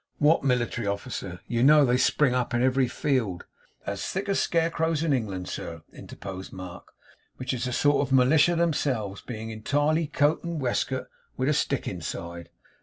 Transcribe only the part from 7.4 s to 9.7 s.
is a sort of milita themselves, being